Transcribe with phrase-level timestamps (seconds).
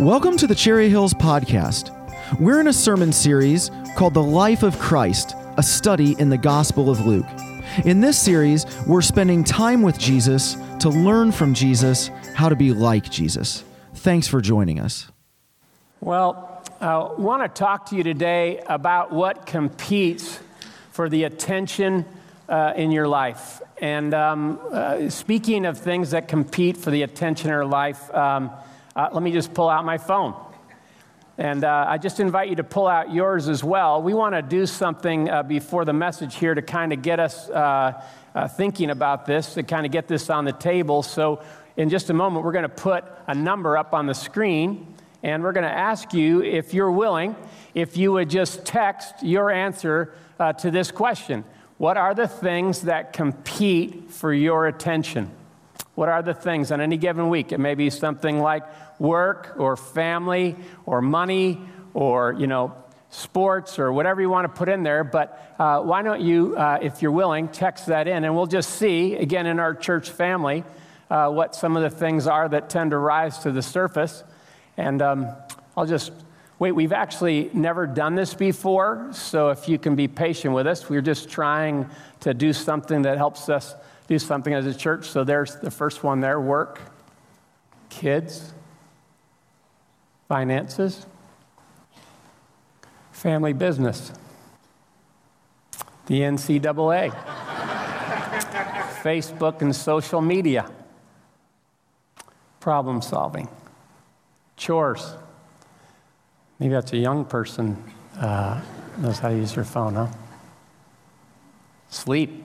[0.00, 1.90] Welcome to the Cherry Hills Podcast.
[2.38, 6.90] We're in a sermon series called The Life of Christ, a study in the Gospel
[6.90, 7.24] of Luke.
[7.82, 12.74] In this series, we're spending time with Jesus to learn from Jesus how to be
[12.74, 13.64] like Jesus.
[13.94, 15.10] Thanks for joining us.
[16.02, 20.38] Well, I want to talk to you today about what competes
[20.90, 22.04] for the attention
[22.50, 23.62] uh, in your life.
[23.80, 28.50] And um, uh, speaking of things that compete for the attention in our life, um,
[28.96, 30.34] uh, let me just pull out my phone.
[31.38, 34.02] And uh, I just invite you to pull out yours as well.
[34.02, 37.50] We want to do something uh, before the message here to kind of get us
[37.50, 38.02] uh,
[38.34, 41.02] uh, thinking about this, to kind of get this on the table.
[41.02, 41.42] So,
[41.76, 45.42] in just a moment, we're going to put a number up on the screen, and
[45.42, 47.36] we're going to ask you, if you're willing,
[47.74, 51.44] if you would just text your answer uh, to this question
[51.76, 55.30] What are the things that compete for your attention?
[55.96, 57.52] What are the things on any given week?
[57.52, 58.64] It may be something like
[58.98, 61.60] work or family or money
[61.94, 62.74] or, you know,
[63.10, 65.04] sports or whatever you want to put in there.
[65.04, 68.70] But uh, why don't you, uh, if you're willing, text that in and we'll just
[68.70, 70.64] see, again, in our church family,
[71.10, 74.24] uh, what some of the things are that tend to rise to the surface.
[74.76, 75.28] And um,
[75.76, 76.12] I'll just
[76.58, 76.72] wait.
[76.72, 81.02] We've actually never done this before, so if you can be patient with us, we're
[81.02, 81.88] just trying
[82.20, 83.74] to do something that helps us
[84.08, 85.08] do something as a church.
[85.08, 86.80] So there's the first one there work,
[87.88, 88.52] kids,
[90.28, 91.06] finances,
[93.12, 94.12] family business,
[96.06, 97.10] the NCAA,
[99.02, 100.70] Facebook and social media,
[102.60, 103.48] problem solving,
[104.56, 105.14] chores.
[106.58, 107.82] Maybe that's a young person
[108.18, 108.60] uh,
[108.98, 110.08] knows how to use their phone, huh?
[111.88, 112.44] Sleep.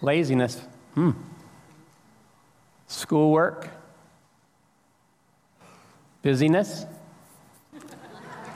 [0.00, 0.60] Laziness.
[0.94, 1.12] Hmm.
[2.86, 3.70] Schoolwork.
[6.24, 6.86] Busyness.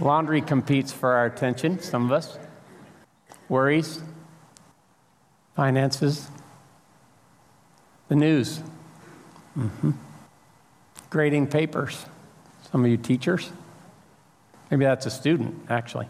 [0.01, 2.39] Laundry competes for our attention, some of us.
[3.51, 4.01] Worries.
[5.55, 6.31] Finances.
[8.09, 8.63] The news.
[9.57, 9.91] Mm-hmm.
[11.11, 12.07] Grading papers.
[12.73, 13.51] Some of you teachers.
[14.71, 16.09] Maybe that's a student, actually.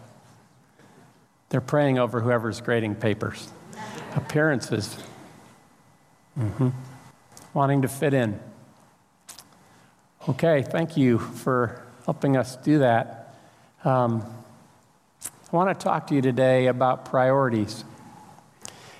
[1.49, 3.49] They're praying over whoever's grading papers.
[4.15, 4.97] Appearances.
[6.39, 6.69] Mm-hmm.
[7.53, 8.39] Wanting to fit in.
[10.29, 13.33] Okay, thank you for helping us do that.
[13.83, 14.23] Um,
[15.51, 17.83] I want to talk to you today about priorities.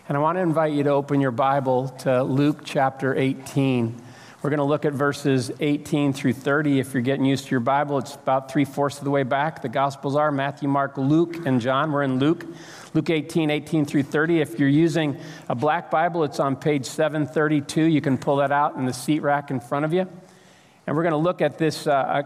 [0.08, 4.02] And I want to invite you to open your Bible to Luke chapter 18.
[4.42, 6.80] We're going to look at verses 18 through 30.
[6.80, 9.62] If you're getting used to your Bible, it's about three fourths of the way back.
[9.62, 11.92] The Gospels are Matthew, Mark, Luke, and John.
[11.92, 12.44] We're in Luke.
[12.96, 14.42] Luke 18, 18 through 30.
[14.42, 15.16] If you're using
[15.48, 17.84] a black Bible, it's on page 732.
[17.84, 20.10] You can pull that out in the seat rack in front of you.
[20.90, 22.24] And we're going to look at this uh,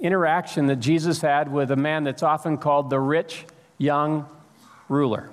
[0.00, 3.46] interaction that Jesus had with a man that's often called the rich
[3.78, 4.26] young
[4.88, 5.30] ruler.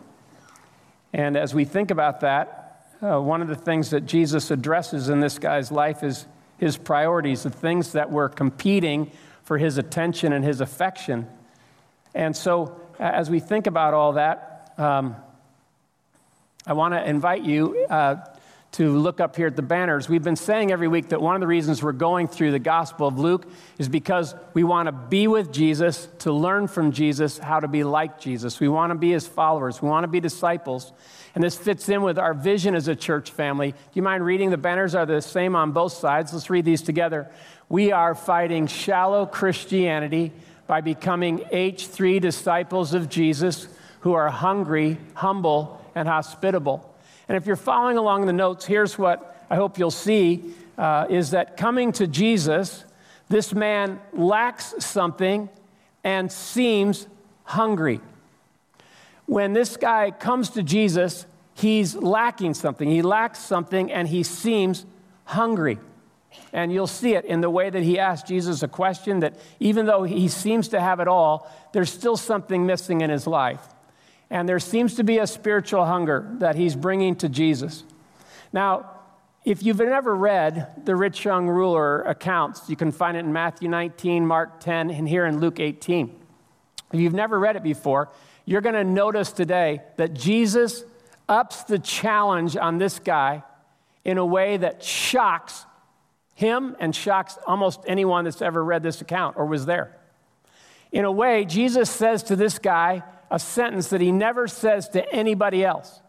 [1.11, 5.21] And as we think about that, uh, one of the things that Jesus addresses in
[5.21, 6.27] this guy's life is
[6.59, 9.09] his priorities, the things that were competing
[9.41, 11.27] for his attention and his affection.
[12.13, 15.15] And so, as we think about all that, um,
[16.67, 18.17] I want to invite you uh,
[18.73, 20.09] to look up here at the banners.
[20.09, 23.07] We've been saying every week that one of the reasons we're going through the Gospel
[23.07, 23.47] of Luke
[23.77, 27.83] is because we want to be with Jesus, to learn from Jesus how to be
[27.83, 28.59] like Jesus.
[28.59, 30.91] We want to be his followers, we want to be disciples.
[31.33, 33.71] And this fits in with our vision as a church family.
[33.71, 34.49] Do you mind reading?
[34.49, 36.33] The banners are the same on both sides.
[36.33, 37.31] Let's read these together.
[37.69, 40.33] We are fighting shallow Christianity
[40.65, 43.67] by becoming H3 disciples of Jesus
[44.01, 46.93] who are hungry, humble, and hospitable.
[47.27, 51.31] And if you're following along the notes, here's what I hope you'll see uh, is
[51.31, 52.85] that coming to Jesus,
[53.29, 55.49] this man lacks something
[56.03, 57.07] and seems
[57.43, 57.99] hungry.
[59.25, 62.89] When this guy comes to Jesus, he's lacking something.
[62.89, 64.85] He lacks something and he seems
[65.25, 65.79] hungry.
[66.53, 69.85] And you'll see it in the way that he asks Jesus a question that even
[69.85, 73.61] though he seems to have it all, there's still something missing in his life.
[74.29, 77.83] And there seems to be a spiritual hunger that he's bringing to Jesus.
[78.51, 78.91] Now,
[79.45, 83.69] if you've never read the rich young ruler accounts, you can find it in Matthew
[83.69, 86.13] 19, Mark 10, and here in Luke 18.
[86.91, 88.09] If you've never read it before,
[88.45, 90.83] you're going to notice today that Jesus
[91.29, 93.43] ups the challenge on this guy
[94.03, 95.65] in a way that shocks
[96.33, 99.97] him and shocks almost anyone that's ever read this account or was there.
[100.91, 105.13] In a way, Jesus says to this guy, a sentence that he never says to
[105.13, 106.01] anybody else.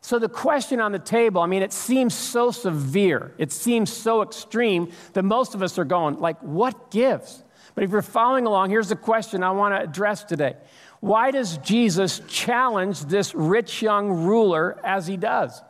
[0.00, 3.32] So the question on the table, I mean, it seems so severe.
[3.38, 7.42] It seems so extreme that most of us are going, like, what gives?
[7.74, 10.56] But if you're following along, here's the question I want to address today.
[11.00, 15.62] Why does Jesus challenge this rich young ruler as he does?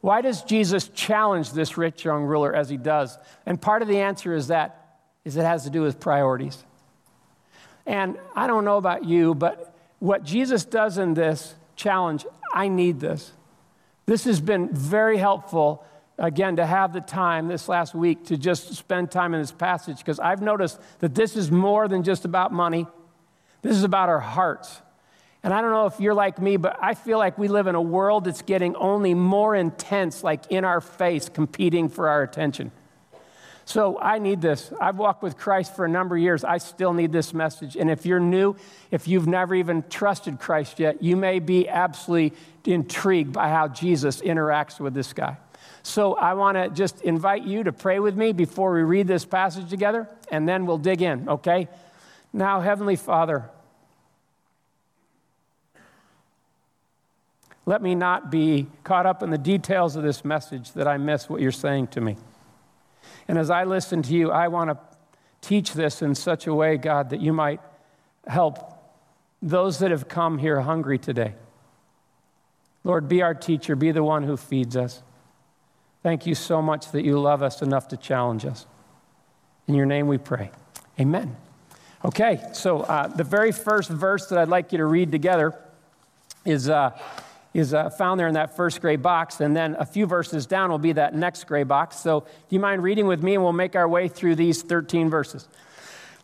[0.00, 3.18] Why does Jesus challenge this rich young ruler as he does?
[3.46, 4.76] And part of the answer is that
[5.24, 6.64] is it has to do with priorities.
[7.86, 9.69] And I don't know about you, but
[10.00, 13.32] what Jesus does in this challenge, I need this.
[14.06, 15.84] This has been very helpful,
[16.18, 19.98] again, to have the time this last week to just spend time in this passage
[19.98, 22.86] because I've noticed that this is more than just about money.
[23.62, 24.80] This is about our hearts.
[25.42, 27.74] And I don't know if you're like me, but I feel like we live in
[27.74, 32.72] a world that's getting only more intense, like in our face, competing for our attention.
[33.64, 34.72] So I need this.
[34.80, 36.42] I've walked with Christ for a number of years.
[36.42, 37.76] I still need this message.
[37.76, 38.56] And if you're new,
[38.90, 44.20] if you've never even trusted Christ yet, you may be absolutely intrigued by how Jesus
[44.22, 45.36] interacts with this guy.
[45.82, 49.24] So I want to just invite you to pray with me before we read this
[49.24, 51.68] passage together, and then we'll dig in, okay?
[52.32, 53.48] Now, Heavenly Father,
[57.66, 61.28] let me not be caught up in the details of this message that I miss
[61.28, 62.16] what you're saying to me.
[63.30, 64.78] And as I listen to you, I want to
[65.40, 67.60] teach this in such a way, God, that you might
[68.26, 68.58] help
[69.40, 71.34] those that have come here hungry today.
[72.82, 75.04] Lord, be our teacher, be the one who feeds us.
[76.02, 78.66] Thank you so much that you love us enough to challenge us.
[79.68, 80.50] In your name we pray.
[80.98, 81.36] Amen.
[82.04, 85.54] Okay, so uh, the very first verse that I'd like you to read together
[86.44, 86.68] is.
[86.68, 86.98] Uh,
[87.52, 89.40] is uh, found there in that first gray box.
[89.40, 91.98] And then a few verses down will be that next gray box.
[91.98, 92.26] So, do
[92.56, 93.34] you mind reading with me?
[93.34, 95.48] And we'll make our way through these 13 verses.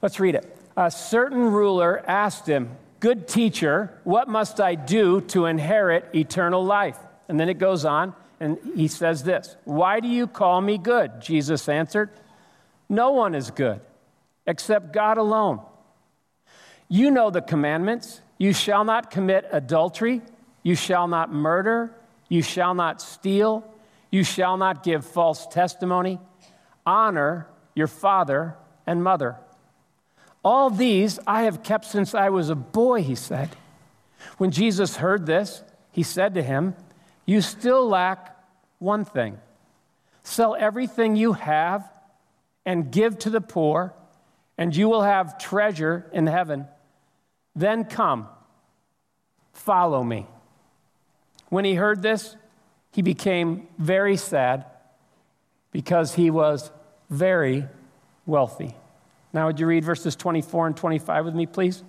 [0.03, 0.57] Let's read it.
[0.77, 6.99] A certain ruler asked him, Good teacher, what must I do to inherit eternal life?
[7.29, 11.21] And then it goes on, and he says this Why do you call me good?
[11.21, 12.11] Jesus answered,
[12.89, 13.81] No one is good
[14.47, 15.61] except God alone.
[16.89, 20.23] You know the commandments you shall not commit adultery.
[20.67, 21.95] You shall not murder.
[22.29, 23.73] You shall not steal.
[24.11, 26.19] You shall not give false testimony.
[26.85, 27.47] Honor
[27.77, 29.37] your father and mother.
[30.45, 33.51] All these I have kept since I was a boy, he said.
[34.39, 36.75] When Jesus heard this, he said to him,
[37.27, 38.37] You still lack
[38.81, 39.39] one thing.
[40.25, 41.89] Sell everything you have
[42.65, 43.95] and give to the poor,
[44.59, 46.67] and you will have treasure in heaven.
[47.55, 48.27] Then come,
[49.53, 50.27] follow me.
[51.49, 52.37] When he heard this,
[52.93, 54.65] he became very sad
[55.71, 56.71] because he was
[57.11, 57.67] very
[58.25, 58.75] wealthy.
[59.33, 61.83] Now, would you read verses 24 and 25 with me, please?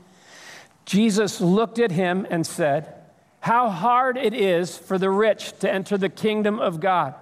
[0.86, 2.94] Jesus looked at him and said,
[3.39, 7.15] How hard it is for the rich to enter the kingdom of God.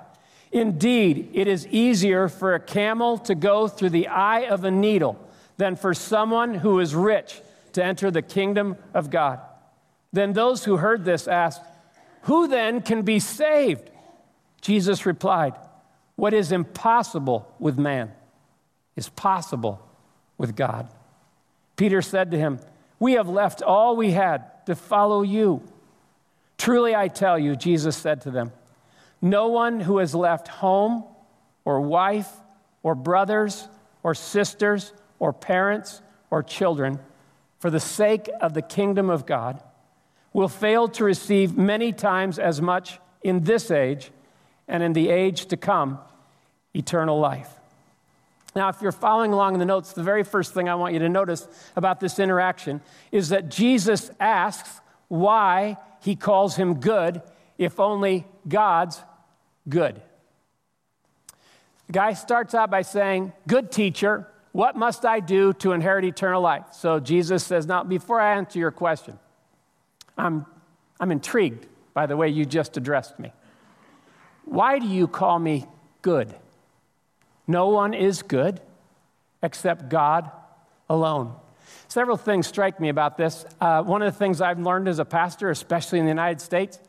[0.51, 5.19] Indeed, it is easier for a camel to go through the eye of a needle
[5.57, 7.41] than for someone who is rich
[7.73, 9.39] to enter the kingdom of God.
[10.13, 11.61] Then those who heard this asked,
[12.25, 13.89] who then can be saved?
[14.61, 15.53] Jesus replied,
[16.15, 18.11] What is impossible with man
[18.95, 19.81] is possible
[20.37, 20.87] with God.
[21.75, 22.59] Peter said to him,
[22.99, 25.61] We have left all we had to follow you.
[26.57, 28.51] Truly I tell you, Jesus said to them,
[29.21, 31.03] no one who has left home
[31.63, 32.29] or wife
[32.83, 33.67] or brothers
[34.03, 36.99] or sisters or parents or children
[37.59, 39.63] for the sake of the kingdom of God
[40.35, 44.11] will fail to receive many times as much in this age
[44.67, 45.97] and in the age to come
[46.73, 47.49] eternal life.
[48.53, 50.99] Now, if you're following along in the notes, the very first thing I want you
[50.99, 52.81] to notice about this interaction
[53.13, 57.21] is that Jesus asks why he calls him good
[57.57, 59.01] if only God's
[59.69, 60.01] good.
[61.87, 66.41] The guy starts out by saying, Good teacher, what must I do to inherit eternal
[66.41, 66.65] life?
[66.73, 69.17] So Jesus says, Now, before I answer your question,
[70.17, 70.45] I'm,
[70.99, 73.31] I'm intrigued by the way you just addressed me.
[74.45, 75.65] Why do you call me
[76.01, 76.33] good?
[77.47, 78.61] No one is good
[79.41, 80.29] except God
[80.89, 81.35] alone.
[81.87, 83.45] Several things strike me about this.
[83.59, 86.79] Uh, one of the things I've learned as a pastor, especially in the United States,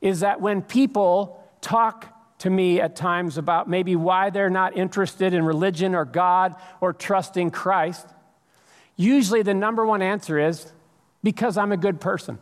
[0.00, 5.34] is that when people talk to me at times about maybe why they're not interested
[5.34, 8.06] in religion or God or trusting Christ,
[8.96, 10.72] usually the number one answer is
[11.22, 12.38] because I'm a good person.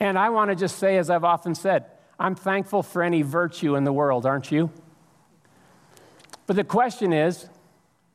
[0.00, 1.86] And I want to just say, as I've often said,
[2.18, 4.70] I'm thankful for any virtue in the world, aren't you?
[6.46, 7.48] But the question is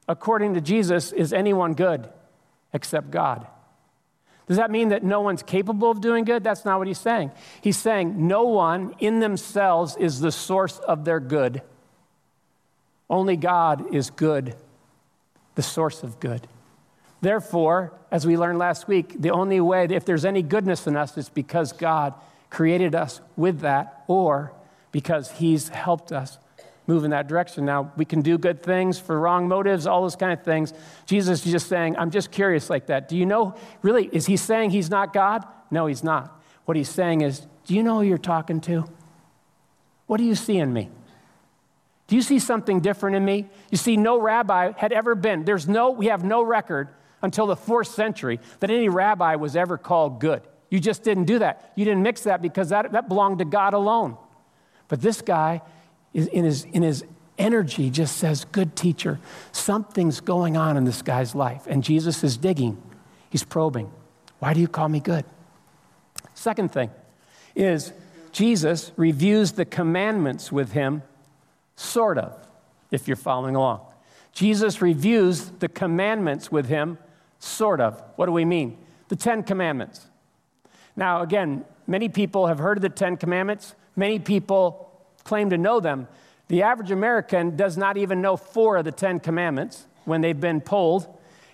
[0.08, 2.10] according to Jesus, is anyone good
[2.74, 3.48] except God?
[4.48, 6.44] Does that mean that no one's capable of doing good?
[6.44, 7.32] That's not what he's saying.
[7.62, 11.62] He's saying no one in themselves is the source of their good.
[13.10, 14.56] Only God is good,
[15.56, 16.48] the source of good.
[17.24, 21.18] Therefore, as we learned last week, the only way, if there's any goodness in us,
[21.18, 22.14] is because God
[22.50, 24.52] created us with that or
[24.92, 26.38] because He's helped us
[26.86, 27.64] move in that direction.
[27.64, 30.74] Now, we can do good things for wrong motives, all those kind of things.
[31.06, 33.08] Jesus is just saying, I'm just curious like that.
[33.08, 35.46] Do you know, really, is He saying He's not God?
[35.72, 36.44] No, He's not.
[36.66, 38.84] What He's saying is, Do you know who you're talking to?
[40.08, 40.90] What do you see in me?
[42.08, 43.48] Do you see something different in me?
[43.72, 46.90] You see, no rabbi had ever been, there's no, we have no record
[47.24, 50.42] until the fourth century that any rabbi was ever called good.
[50.70, 51.72] You just didn't do that.
[51.76, 54.18] You didn't mix that because that, that belonged to God alone.
[54.90, 55.62] But this guy,
[56.14, 57.06] is, in, his, in his
[57.38, 59.20] energy, just says, Good teacher.
[59.52, 61.66] Something's going on in this guy's life.
[61.68, 62.82] And Jesus is digging,
[63.30, 63.90] he's probing.
[64.40, 65.26] Why do you call me good?
[66.34, 66.92] Second thing
[67.56, 67.94] is
[68.34, 71.04] Jesus reviews the commandments with him,
[71.76, 72.36] sort of,
[72.92, 73.82] if you're following along.
[74.34, 76.98] Jesus reviews the commandments with him,
[77.44, 78.02] Sort of.
[78.16, 78.78] What do we mean?
[79.10, 80.08] The Ten Commandments.
[80.96, 83.76] Now, again, many people have heard of the Ten Commandments.
[83.98, 84.90] Many people
[85.26, 86.08] claim to know them.
[86.48, 90.62] The average American does not even know four of the Ten Commandments when they've been
[90.62, 91.06] polled.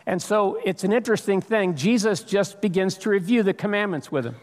[0.06, 1.76] And so it's an interesting thing.
[1.76, 4.36] Jesus just begins to review the commandments with him.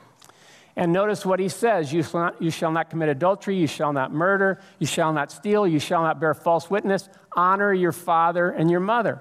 [0.75, 3.93] And notice what he says you shall, not, you shall not commit adultery, you shall
[3.93, 8.51] not murder, you shall not steal, you shall not bear false witness, honor your father
[8.51, 9.21] and your mother.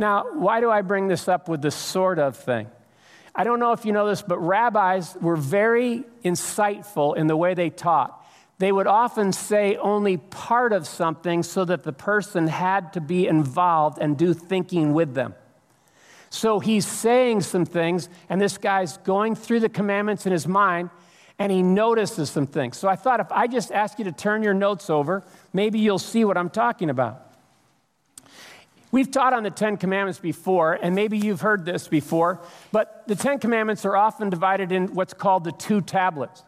[0.00, 2.68] Now, why do I bring this up with this sort of thing?
[3.34, 7.52] I don't know if you know this, but rabbis were very insightful in the way
[7.52, 8.26] they taught.
[8.56, 13.26] They would often say only part of something so that the person had to be
[13.26, 15.34] involved and do thinking with them.
[16.30, 20.88] So he's saying some things, and this guy's going through the commandments in his mind,
[21.38, 22.78] and he notices some things.
[22.78, 25.98] So I thought if I just ask you to turn your notes over, maybe you'll
[25.98, 27.29] see what I'm talking about.
[28.92, 32.40] We've taught on the Ten Commandments before, and maybe you've heard this before,
[32.72, 36.42] but the Ten Commandments are often divided in what's called the two tablets.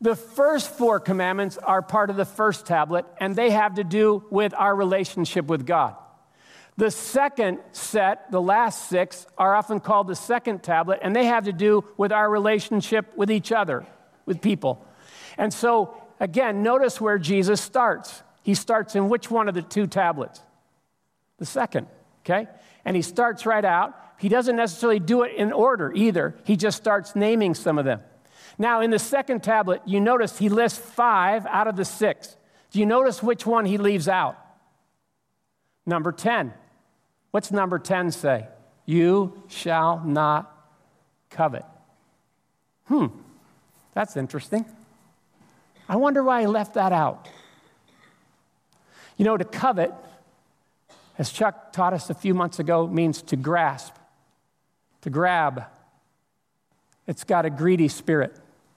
[0.00, 4.24] The first four commandments are part of the first tablet, and they have to do
[4.30, 5.96] with our relationship with God.
[6.76, 11.44] The second set, the last six, are often called the second tablet, and they have
[11.44, 13.84] to do with our relationship with each other,
[14.26, 14.86] with people.
[15.36, 18.22] And so, again, notice where Jesus starts.
[18.42, 20.40] He starts in which one of the two tablets?
[21.38, 21.86] The second,
[22.24, 22.48] okay?
[22.84, 23.96] And he starts right out.
[24.18, 28.00] He doesn't necessarily do it in order either, he just starts naming some of them.
[28.60, 32.36] Now, in the second tablet, you notice he lists five out of the six.
[32.72, 34.36] Do you notice which one he leaves out?
[35.86, 36.52] Number 10.
[37.30, 38.48] What's number 10 say?
[38.84, 40.52] You shall not
[41.30, 41.64] covet.
[42.86, 43.06] Hmm,
[43.94, 44.64] that's interesting.
[45.88, 47.28] I wonder why he left that out.
[49.16, 49.92] You know, to covet
[51.18, 53.94] as Chuck taught us a few months ago, means to grasp,
[55.02, 55.64] to grab.
[57.06, 58.36] It's got a greedy spirit.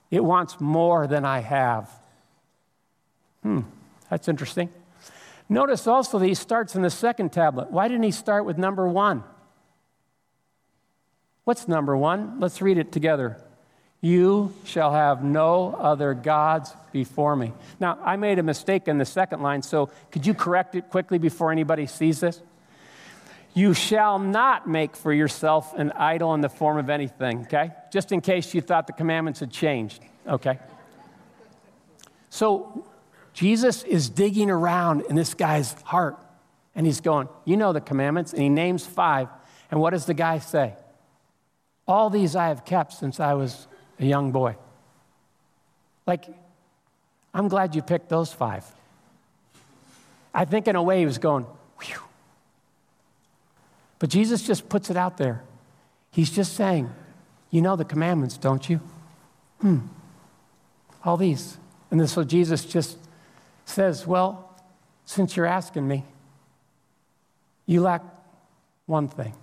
[0.09, 1.89] It wants more than I have.
[3.43, 3.61] Hmm,
[4.09, 4.69] that's interesting.
[5.47, 7.71] Notice also that he starts in the second tablet.
[7.71, 9.23] Why didn't he start with number one?
[11.43, 12.39] What's number one?
[12.39, 13.37] Let's read it together.
[14.01, 17.53] You shall have no other gods before me.
[17.79, 21.19] Now, I made a mistake in the second line, so could you correct it quickly
[21.19, 22.41] before anybody sees this?
[23.53, 27.71] You shall not make for yourself an idol in the form of anything, okay?
[27.91, 30.57] Just in case you thought the commandments had changed, okay?
[32.29, 32.87] So,
[33.33, 36.17] Jesus is digging around in this guy's heart,
[36.73, 39.27] and he's going, You know the commandments, and he names five.
[39.69, 40.73] And what does the guy say?
[41.87, 43.67] All these I have kept since I was
[44.01, 44.55] a young boy.
[46.05, 46.25] Like,
[47.33, 48.65] I'm glad you picked those five.
[50.33, 51.45] I think in a way he was going,
[51.81, 52.01] Whew.
[53.99, 55.43] But Jesus just puts it out there.
[56.09, 56.89] He's just saying,
[57.49, 58.81] You know the commandments, don't you?
[59.61, 59.79] Hmm.
[61.05, 61.57] All these.
[61.89, 62.97] And then so Jesus just
[63.65, 64.49] says, Well,
[65.05, 66.03] since you're asking me,
[67.65, 68.01] you lack
[68.85, 69.33] one thing.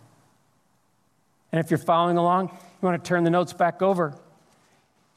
[1.52, 4.14] And if you're following along, you want to turn the notes back over.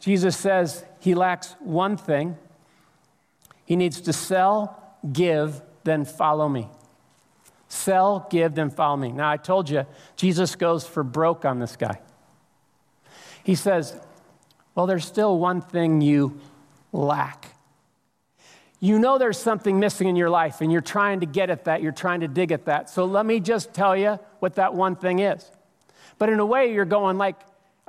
[0.02, 2.36] Jesus says he lacks one thing.
[3.66, 6.68] He needs to sell, give, then follow me.
[7.70, 9.12] Sell, give, then follow me.
[9.12, 9.86] Now, I told you,
[10.18, 12.02] Jesus goes for broke on this guy.
[13.44, 13.96] He says,
[14.76, 16.42] Well, there's still one thing you
[16.92, 17.56] lack.
[18.80, 21.84] You know there's something missing in your life, and you're trying to get at that,
[21.84, 22.90] you're trying to dig at that.
[22.90, 25.50] So let me just tell you what that one thing is.
[26.18, 27.36] But in a way, you're going like,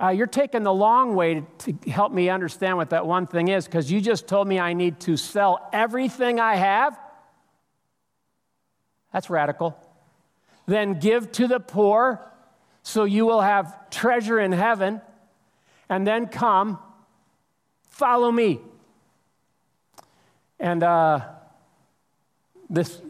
[0.02, 3.66] uh, you're taking the long way to help me understand what that one thing is
[3.66, 6.99] because you just told me I need to sell everything I have.
[9.12, 9.76] That's radical.
[10.66, 12.21] Then give to the poor
[12.82, 15.00] so you will have treasure in heaven.
[15.88, 16.80] And then come,
[17.90, 18.61] follow me.
[20.59, 21.21] And uh,
[22.68, 23.00] this,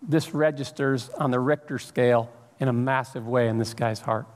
[0.00, 4.26] this registers on the Richter scale in a massive way in this guy's heart.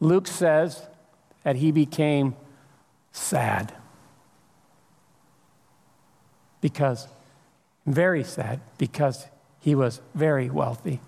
[0.00, 0.82] Luke says
[1.44, 2.34] that he became
[3.12, 3.72] sad.
[6.60, 7.06] Because,
[7.86, 9.26] very sad, because
[9.60, 11.00] he was very wealthy.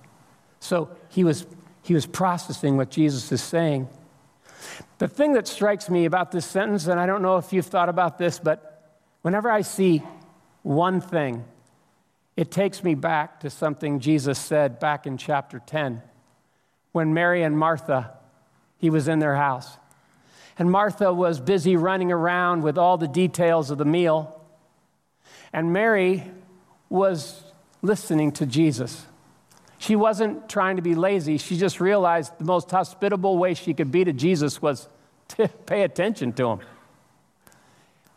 [0.61, 1.46] So he was,
[1.82, 3.88] he was processing what Jesus is saying.
[4.99, 7.88] The thing that strikes me about this sentence, and I don't know if you've thought
[7.88, 10.02] about this, but whenever I see
[10.62, 11.44] one thing,
[12.37, 16.02] it takes me back to something Jesus said back in chapter 10
[16.92, 18.12] when Mary and Martha,
[18.83, 19.79] he was in their house.
[20.59, 24.39] And Martha was busy running around with all the details of the meal.
[25.53, 26.25] And Mary
[26.91, 27.45] was
[27.81, 29.07] listening to Jesus.
[29.79, 31.39] She wasn't trying to be lazy.
[31.39, 34.89] She just realized the most hospitable way she could be to Jesus was
[35.29, 36.61] to pay attention to him.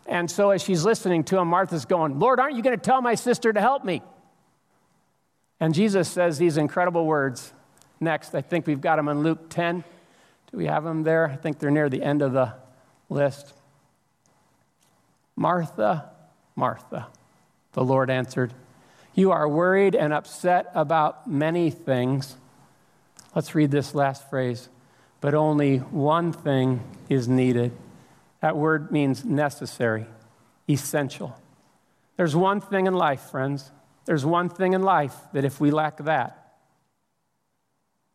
[0.08, 3.02] And so as she's listening to him, Martha's going, Lord, aren't you going to tell
[3.02, 4.02] my sister to help me?
[5.60, 7.54] And Jesus says these incredible words.
[8.00, 9.84] Next, I think we've got them in Luke 10.
[10.56, 11.28] Do we have them there?
[11.28, 12.54] I think they're near the end of the
[13.10, 13.54] list.
[15.36, 16.10] Martha,
[16.56, 17.08] Martha,
[17.74, 18.54] the Lord answered,
[19.14, 22.38] You are worried and upset about many things.
[23.36, 24.70] Let's read this last phrase.
[25.20, 27.74] But only one thing is needed.
[28.40, 30.06] That word means necessary,
[30.70, 31.38] essential.
[32.16, 33.72] There's one thing in life, friends.
[34.06, 36.56] There's one thing in life that if we lack that,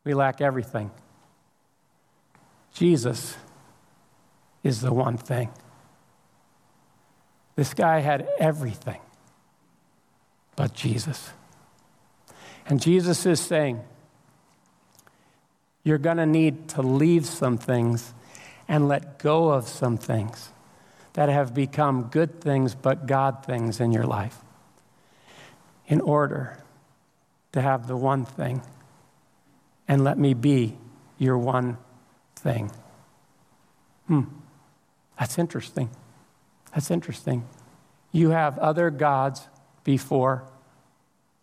[0.05, 0.91] we lack everything.
[2.75, 3.37] Jesus
[4.63, 5.51] is the one thing.
[7.57, 9.01] This guy had everything
[10.57, 11.31] but Jesus.
[12.67, 13.83] And Jesus is saying,
[15.83, 18.15] You're going to need to leave some things
[18.69, 20.51] and let go of some things
[21.15, 24.39] that have become good things but God things in your life
[25.87, 26.59] in order
[27.53, 28.63] to have the one thing
[29.89, 30.77] and let me be
[31.19, 31.77] your one
[32.41, 32.71] thing.
[34.07, 34.23] Hmm,
[35.19, 35.91] that's interesting.
[36.75, 37.47] That's interesting.
[38.13, 39.49] You have other gods
[39.85, 40.45] before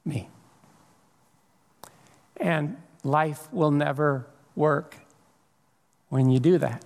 [0.04, 0.30] me.
[2.38, 4.98] And life will never work
[6.10, 6.84] when you do that.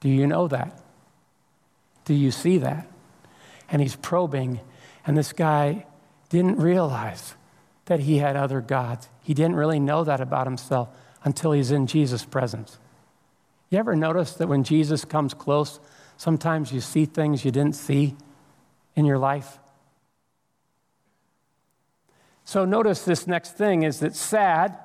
[0.00, 0.80] Do you know that?
[2.04, 2.88] Do you see that?
[3.70, 4.60] And he's probing,
[5.06, 5.86] and this guy
[6.28, 7.34] didn't realize
[7.86, 9.08] that he had other gods.
[9.22, 10.88] He didn't really know that about himself
[11.24, 12.78] until he's in Jesus' presence.
[13.70, 15.80] You ever notice that when Jesus comes close,
[16.16, 18.16] sometimes you see things you didn't see
[18.94, 19.58] in your life?
[22.44, 24.76] So notice this next thing is that sad,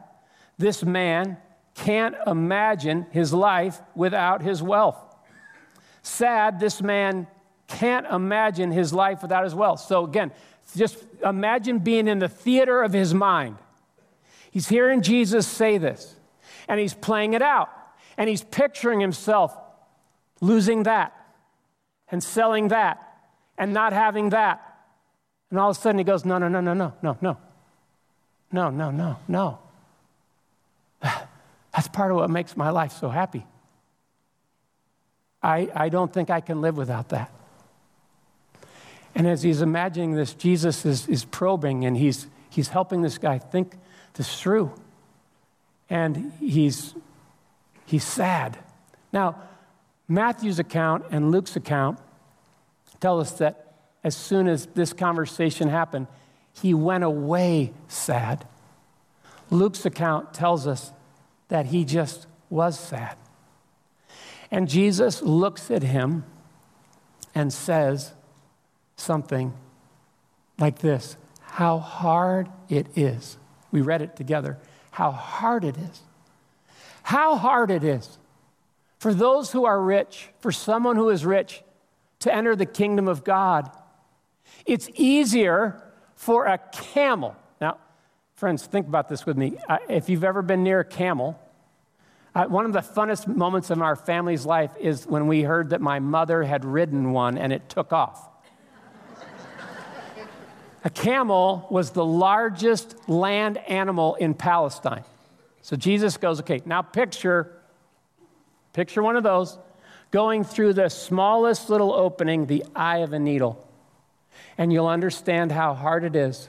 [0.58, 1.38] this man
[1.76, 4.98] can't imagine his life without his wealth.
[6.02, 7.28] Sad, this man
[7.68, 9.82] can't imagine his life without his wealth.
[9.82, 10.32] So, again,
[10.76, 13.58] just imagine being in the theater of his mind.
[14.52, 16.16] He's hearing Jesus say this,
[16.68, 17.70] and he's playing it out,
[18.18, 19.56] and he's picturing himself
[20.42, 21.14] losing that,
[22.10, 23.20] and selling that,
[23.58, 24.64] and not having that.
[25.50, 27.38] And all of a sudden he goes, No, no, no, no, no, no, no.
[28.52, 29.60] No, no, no, no.
[31.02, 33.46] That's part of what makes my life so happy.
[35.44, 37.32] I, I don't think I can live without that.
[39.16, 43.38] And as he's imagining this, Jesus is, is probing and he's, he's helping this guy
[43.38, 43.74] think
[44.14, 44.72] this through.
[45.90, 46.94] And he's,
[47.86, 48.58] he's sad.
[49.14, 49.42] Now,
[50.08, 52.00] Matthew's account and Luke's account
[53.00, 53.74] tell us that
[54.04, 56.08] as soon as this conversation happened,
[56.54, 58.48] he went away sad.
[59.50, 60.92] Luke's account tells us
[61.50, 63.16] that he just was sad.
[64.50, 66.24] And Jesus looks at him
[67.36, 68.14] and says
[68.96, 69.54] something
[70.58, 73.38] like this How hard it is.
[73.72, 74.58] We read it together.
[74.98, 76.02] How hard it is.
[77.04, 78.18] How hard it is
[78.98, 81.62] for those who are rich, for someone who is rich,
[82.22, 83.70] to enter the kingdom of God.
[84.66, 85.80] It's easier
[86.16, 87.36] for a camel.
[87.62, 87.78] Now,
[88.34, 89.60] friends, think about this with me.
[89.88, 91.40] If you've ever been near a camel,
[92.34, 96.00] one of the funnest moments of our family's life is when we heard that my
[96.00, 98.28] mother had ridden one and it took off.
[100.88, 105.04] A camel was the largest land animal in Palestine.
[105.62, 107.60] So Jesus goes, okay, now picture,
[108.72, 109.60] picture one of those
[110.12, 113.68] going through the smallest little opening, the eye of a needle.
[114.58, 116.48] And you'll understand how hard it is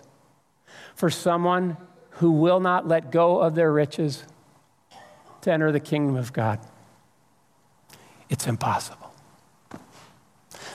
[0.94, 1.76] for someone
[2.10, 4.22] who will not let go of their riches
[5.40, 6.60] to enter the kingdom of God.
[8.30, 9.07] It's impossible.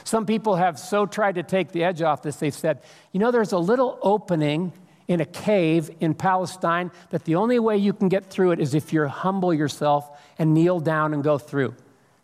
[0.03, 3.31] Some people have so tried to take the edge off this, they've said, you know,
[3.31, 4.73] there's a little opening
[5.07, 8.73] in a cave in Palestine that the only way you can get through it is
[8.73, 11.75] if you humble yourself and kneel down and go through.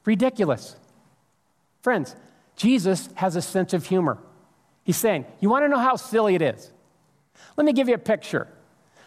[0.06, 0.76] Ridiculous.
[1.82, 2.16] Friends,
[2.56, 4.18] Jesus has a sense of humor.
[4.84, 6.72] He's saying, You want to know how silly it is?
[7.58, 8.48] Let me give you a picture.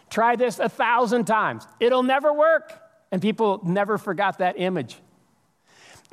[0.09, 2.79] Try this a thousand times, it'll never work.
[3.11, 4.97] And people never forgot that image.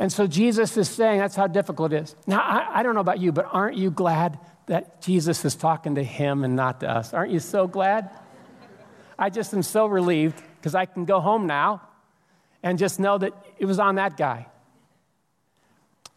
[0.00, 2.16] And so Jesus is saying that's how difficult it is.
[2.26, 5.96] Now, I, I, don't know about you, but aren't you glad that Jesus is talking
[5.96, 7.12] to him and not to us?
[7.12, 8.08] Aren't you so glad?
[9.18, 11.82] I just am so relieved because I can go home now
[12.62, 14.46] and just know that it was on that guy.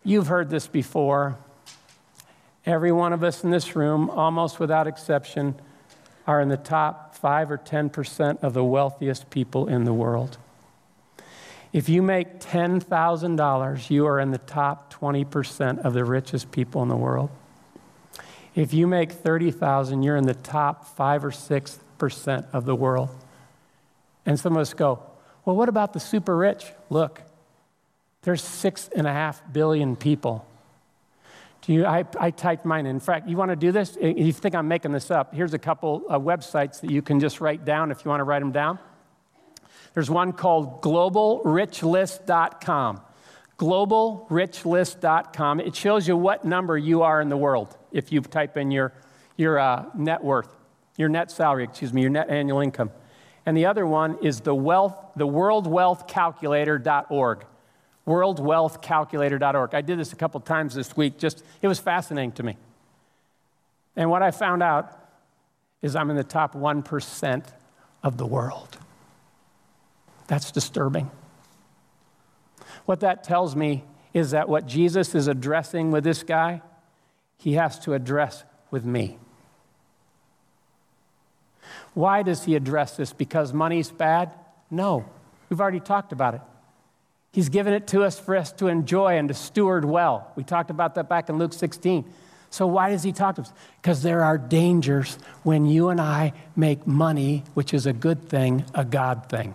[0.06, 1.38] You've heard this before.
[2.66, 5.56] Every one of us in this room, almost without exception,
[6.26, 10.38] are in the top 5 or 10% of the wealthiest people in the world.
[11.74, 16.88] If you make $10,000, you are in the top 20% of the richest people in
[16.88, 17.32] the world.
[18.54, 23.10] If you make 30,000, you're in the top 5 or 6% of the world.
[24.24, 25.02] And some of us go,
[25.46, 26.66] well, what about the super rich?
[26.92, 27.22] Look,
[28.22, 30.48] there's six and a half billion people.
[31.64, 32.86] Do you, I, I typed mine.
[32.86, 33.98] In fact, you want to do this?
[34.00, 37.66] You think I'm making this up, here's a couple websites that you can just write
[37.66, 38.78] down if you want to write them down.
[39.94, 43.02] There's one called globalrichlist.com.
[43.58, 45.60] Globalrichlist.com.
[45.60, 48.92] It shows you what number you are in the world if you type in your,
[49.38, 50.50] your uh, net worth,
[50.98, 52.90] your net salary, excuse me, your net annual income.
[53.46, 57.46] And the other one is the wealth, the worldwealthcalculator.org.
[58.08, 59.76] Worldwealthcalculator.org.
[59.76, 61.20] I did this a couple times this week.
[61.20, 62.58] Just it was fascinating to me.
[63.96, 65.00] And what I found out
[65.82, 67.46] is I'm in the top 1%
[68.02, 68.80] of the world.
[70.34, 71.12] That's disturbing.
[72.88, 73.84] What that tells me
[74.16, 76.64] is that what Jesus is addressing with this guy,
[77.38, 79.20] he has to address with me.
[81.94, 83.14] Why does he address this?
[83.14, 84.32] Because money's bad?
[84.72, 85.06] No.
[85.50, 86.42] We've already talked about it.
[87.32, 90.32] He's given it to us for us to enjoy and to steward well.
[90.36, 92.12] We talked about that back in Luke 16.
[92.50, 93.54] So, why does he talk to us?
[93.80, 98.66] Because there are dangers when you and I make money, which is a good thing,
[98.74, 99.54] a God thing.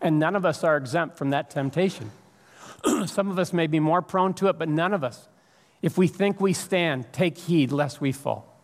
[0.00, 2.10] And none of us are exempt from that temptation.
[3.06, 5.28] Some of us may be more prone to it, but none of us.
[5.82, 8.54] If we think we stand, take heed lest we fall.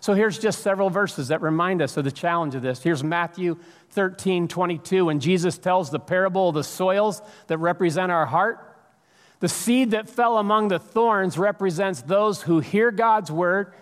[0.00, 2.82] So here's just several verses that remind us of the challenge of this.
[2.82, 3.58] Here's Matthew
[3.90, 8.62] 13, 22, when Jesus tells the parable of the soils that represent our heart.
[9.40, 13.74] The seed that fell among the thorns represents those who hear God's word,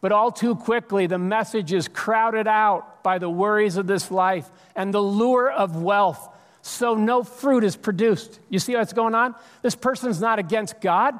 [0.00, 4.48] but all too quickly the message is crowded out by the worries of this life
[4.76, 6.28] and the lure of wealth
[6.62, 8.38] so no fruit is produced.
[8.48, 9.34] You see what's going on?
[9.62, 11.18] This person's not against God.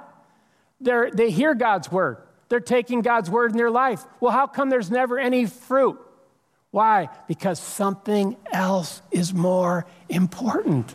[0.80, 2.18] They're, they hear God's word.
[2.48, 4.04] They're taking God's word in their life.
[4.20, 5.98] Well, how come there's never any fruit?
[6.70, 7.08] Why?
[7.26, 10.94] Because something else is more important.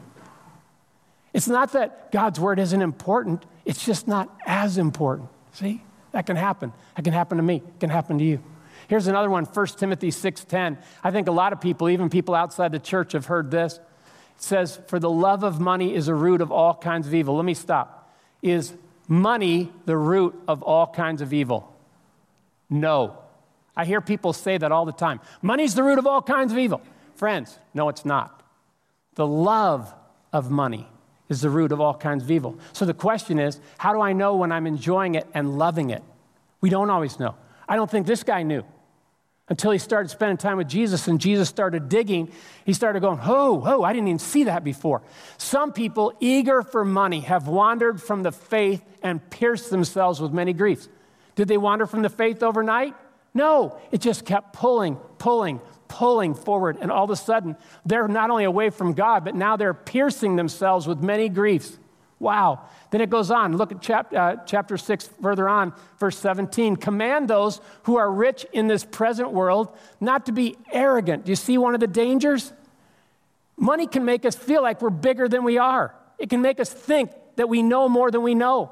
[1.34, 5.30] It's not that God's word isn't important, it's just not as important.
[5.54, 5.82] See?
[6.12, 6.72] That can happen.
[6.96, 7.58] That can happen to me.
[7.58, 8.42] It can happen to you.
[8.88, 10.78] Here's another one, 1 Timothy 6:10.
[11.04, 13.80] I think a lot of people, even people outside the church have heard this.
[14.38, 17.36] Says, For the love of money is a root of all kinds of evil.
[17.36, 18.14] Let me stop.
[18.42, 18.74] Is
[19.08, 21.74] money the root of all kinds of evil?
[22.70, 23.18] No.
[23.76, 25.20] I hear people say that all the time.
[25.42, 26.82] Money's the root of all kinds of evil.
[27.16, 28.44] Friends, no, it's not.
[29.16, 29.94] The love
[30.32, 30.88] of money
[31.30, 32.58] is the root of all kinds of evil.
[32.74, 36.04] So the question is, how do I know when I'm enjoying it and loving it?
[36.62, 37.36] We don't always know.
[37.68, 38.64] I don't think this guy knew
[39.48, 42.32] until he started spending time with Jesus and Jesus started digging.
[42.66, 45.02] He started going, Oh, oh, I didn't even see that before.
[45.38, 50.54] Some people, eager for money, have wandered from the faith and pierced themselves with many
[50.54, 50.90] griefs.
[51.36, 52.96] Did they wander from the faith overnight?
[53.34, 56.78] No, it just kept pulling, pulling, pulling forward.
[56.80, 60.38] And all of a sudden, they're not only away from God, but now they're piercing
[60.38, 61.78] themselves with many griefs.
[62.18, 62.62] Wow.
[62.92, 63.58] Then it goes on.
[63.58, 66.76] Look at chap, uh, chapter 6 further on, verse 17.
[66.78, 69.70] Command those who are rich in this present world
[70.00, 71.26] not to be arrogant.
[71.26, 72.54] Do you see one of the dangers?
[73.58, 76.70] Money can make us feel like we're bigger than we are, it can make us
[76.70, 78.72] think that we know more than we know,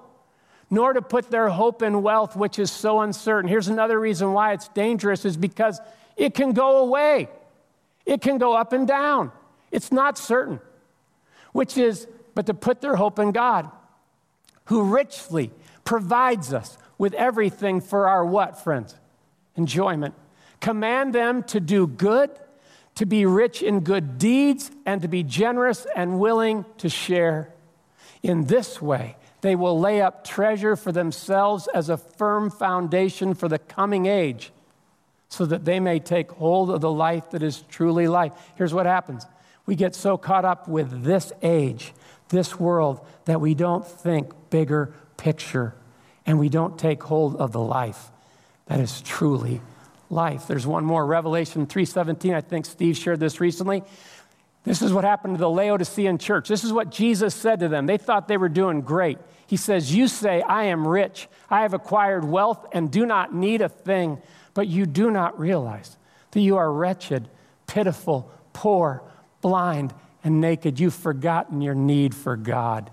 [0.69, 3.49] nor to put their hope in wealth, which is so uncertain.
[3.49, 5.81] Here's another reason why it's dangerous is because
[6.15, 7.29] it can go away.
[8.05, 9.31] It can go up and down.
[9.71, 10.59] It's not certain.
[11.51, 13.69] Which is, but to put their hope in God,
[14.65, 15.51] who richly
[15.83, 18.95] provides us with everything for our what, friends?
[19.55, 20.13] Enjoyment.
[20.59, 22.29] Command them to do good,
[22.95, 27.53] to be rich in good deeds, and to be generous and willing to share.
[28.21, 33.49] In this way, they will lay up treasure for themselves as a firm foundation for
[33.49, 34.53] the coming age,
[35.27, 38.31] so that they may take hold of the life that is truly life.
[38.55, 39.25] Here's what happens
[39.65, 41.93] we get so caught up with this age,
[42.33, 45.73] this world, that we don't think bigger picture
[46.25, 48.09] and we don't take hold of the life
[48.65, 49.61] that is truly
[50.09, 50.47] life.
[50.47, 52.33] There's one more, Revelation 3:17.
[52.33, 53.83] I think Steve shared this recently.
[54.63, 56.47] This is what happened to the Laodicean church.
[56.47, 57.85] This is what Jesus said to them.
[57.85, 59.17] They thought they were doing great.
[59.45, 63.61] He says, You say, I am rich, I have acquired wealth and do not need
[63.61, 64.21] a thing,
[64.53, 65.97] but you do not realize
[66.31, 67.27] that you are wretched,
[67.67, 69.03] pitiful, poor,
[69.41, 70.79] blind, and naked.
[70.79, 72.89] You've forgotten your need for God.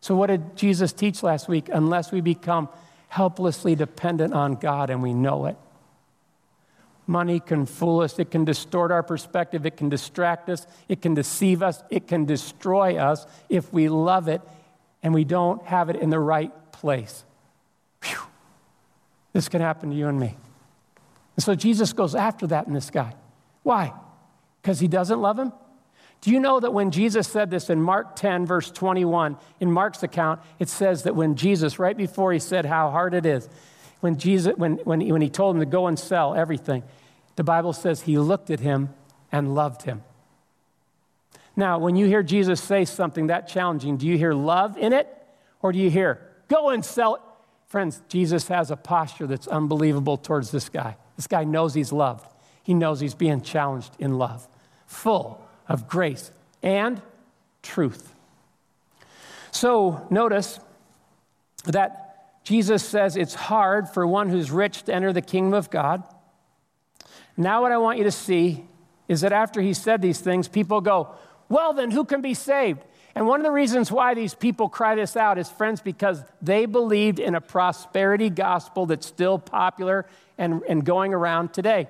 [0.00, 1.68] So, what did Jesus teach last week?
[1.72, 2.68] Unless we become
[3.08, 5.56] helplessly dependent on God and we know it.
[7.06, 11.14] Money can fool us, it can distort our perspective, it can distract us, it can
[11.14, 14.40] deceive us, it can destroy us if we love it
[15.02, 17.24] and we don't have it in the right place.
[18.04, 18.16] Whew.
[19.32, 20.36] This can happen to you and me.
[21.36, 23.14] And so Jesus goes after that in this guy.
[23.62, 23.92] Why?
[24.60, 25.52] Because he doesn't love him?
[26.22, 30.04] Do you know that when Jesus said this in Mark 10, verse 21, in Mark's
[30.04, 33.48] account, it says that when Jesus, right before he said how hard it is,
[34.00, 36.84] when, Jesus, when, when, he, when he told him to go and sell everything,
[37.34, 38.90] the Bible says he looked at him
[39.32, 40.04] and loved him.
[41.56, 45.08] Now, when you hear Jesus say something that challenging, do you hear love in it?
[45.60, 47.20] Or do you hear, go and sell it?
[47.66, 50.96] Friends, Jesus has a posture that's unbelievable towards this guy.
[51.16, 52.28] This guy knows he's loved,
[52.62, 54.46] he knows he's being challenged in love,
[54.86, 56.30] full of grace
[56.62, 57.00] and
[57.62, 58.14] truth.
[59.50, 60.58] So notice
[61.64, 66.02] that Jesus says it's hard for one who's rich to enter the kingdom of God.
[67.36, 68.64] Now, what I want you to see
[69.08, 71.14] is that after he said these things, people go,
[71.48, 72.80] Well, then who can be saved?
[73.14, 76.64] And one of the reasons why these people cry this out is, friends, because they
[76.64, 80.06] believed in a prosperity gospel that's still popular
[80.38, 81.88] and, and going around today.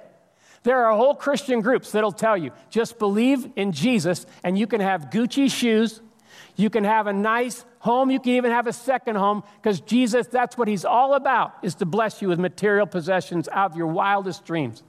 [0.63, 4.81] There are whole Christian groups that'll tell you just believe in Jesus and you can
[4.81, 6.01] have Gucci shoes,
[6.57, 10.27] you can have a nice home, you can even have a second home because Jesus,
[10.29, 13.89] that's what he's all about, is to bless you with material possessions out of your
[13.89, 14.83] wildest dreams.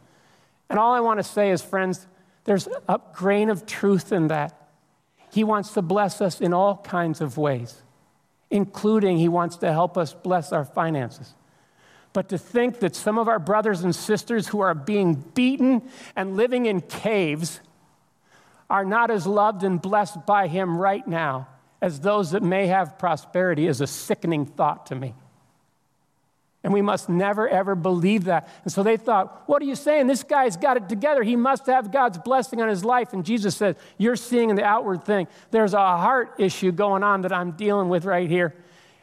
[0.69, 2.07] And all I want to say is, friends,
[2.45, 4.59] there's a grain of truth in that.
[5.31, 7.81] He wants to bless us in all kinds of ways,
[8.51, 11.33] including he wants to help us bless our finances.
[12.13, 15.81] But to think that some of our brothers and sisters who are being beaten
[16.15, 17.59] and living in caves
[18.69, 21.47] are not as loved and blessed by Him right now
[21.81, 25.13] as those that may have prosperity is a sickening thought to me.
[26.63, 28.47] And we must never, ever believe that.
[28.63, 30.07] And so they thought, what are you saying?
[30.07, 31.23] This guy's got it together.
[31.23, 33.11] He must have God's blessing on his life.
[33.11, 35.27] And Jesus said, You're seeing in the outward thing.
[35.51, 38.55] There's a heart issue going on that I'm dealing with right here.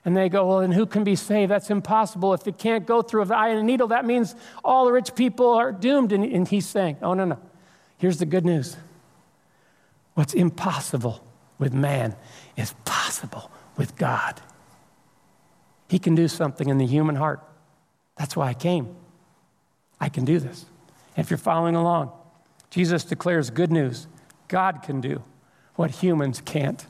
[0.04, 1.50] And they go, Well, then who can be saved?
[1.50, 2.32] That's impossible.
[2.34, 4.34] If it can't go through an eye and a needle, that means
[4.64, 6.12] all the rich people are doomed.
[6.12, 7.38] And, and he's saying, Oh, no, no.
[7.98, 8.76] Here's the good news
[10.14, 11.24] what's impossible
[11.58, 12.16] with man
[12.56, 14.40] is possible with God.
[15.88, 17.40] He can do something in the human heart.
[18.16, 18.94] That's why I came.
[20.00, 20.64] I can do this.
[21.16, 22.12] And if you're following along,
[22.70, 24.06] Jesus declares good news
[24.48, 25.22] God can do
[25.76, 26.84] what humans can't.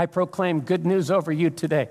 [0.00, 1.90] I proclaim good news over you today.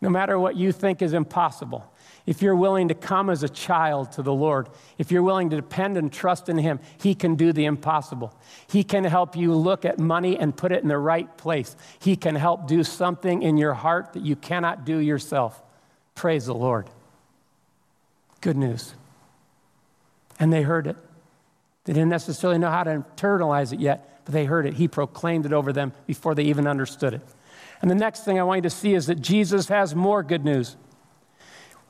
[0.00, 1.84] No matter what you think is impossible,
[2.24, 5.56] if you're willing to come as a child to the Lord, if you're willing to
[5.56, 8.34] depend and trust in Him, He can do the impossible.
[8.66, 11.76] He can help you look at money and put it in the right place.
[11.98, 15.62] He can help do something in your heart that you cannot do yourself.
[16.14, 16.88] Praise the Lord.
[18.40, 18.94] Good news.
[20.38, 20.96] And they heard it.
[21.84, 24.74] They didn't necessarily know how to internalize it yet, they heard it.
[24.74, 27.22] He proclaimed it over them before they even understood it.
[27.82, 30.44] And the next thing I want you to see is that Jesus has more good
[30.44, 30.76] news.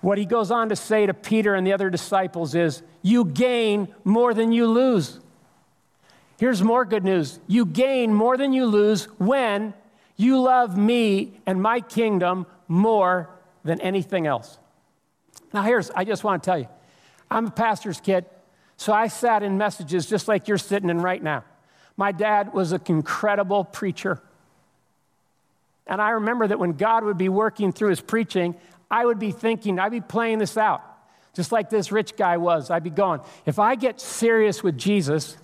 [0.00, 3.88] What he goes on to say to Peter and the other disciples is, You gain
[4.05, 5.20] more than you lose.
[6.38, 9.74] Here's more good news you gain more than you lose when
[10.16, 13.29] you love me and my kingdom more
[13.62, 14.59] than anything else.
[15.53, 16.68] Now, here's, I just want to tell you,
[17.31, 18.24] I'm a pastor's kid,
[18.76, 21.44] so I sat in messages just like you're sitting in right now.
[21.96, 24.20] My dad was an incredible preacher.
[25.87, 28.55] And I remember that when God would be working through his preaching,
[28.90, 30.83] I would be thinking, I'd be playing this out.
[31.33, 32.70] just like this rich guy was.
[32.70, 35.37] I'd be going, if I get serious with Jesus,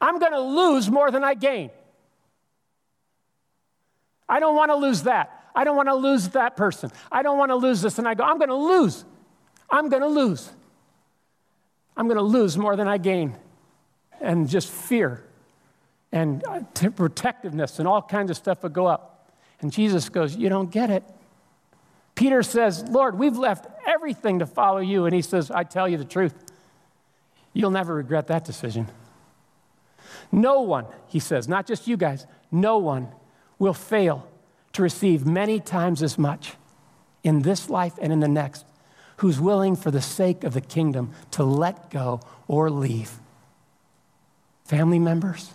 [0.00, 1.70] I'm going to lose more than I gain.
[4.28, 5.50] I don't want to lose that.
[5.54, 6.90] I don't want to lose that person.
[7.10, 7.98] I don't want to lose this.
[7.98, 9.04] And I go, I'm going to lose.
[9.68, 10.50] I'm going to lose.
[11.96, 13.36] I'm going to lose more than I gain.
[14.22, 15.24] And just fear
[16.12, 19.30] and uh, protectiveness and all kinds of stuff would go up.
[19.60, 21.04] And Jesus goes, You don't get it.
[22.14, 25.06] Peter says, Lord, we've left everything to follow you.
[25.06, 26.34] And he says, I tell you the truth.
[27.54, 28.88] You'll never regret that decision.
[30.30, 33.08] No one, he says, not just you guys, no one
[33.58, 34.26] will fail
[34.72, 36.54] to receive many times as much
[37.22, 38.64] in this life and in the next
[39.18, 43.21] who's willing for the sake of the kingdom to let go or leave.
[44.64, 45.50] Family members,